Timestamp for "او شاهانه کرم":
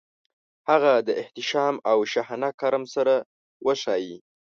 1.91-2.83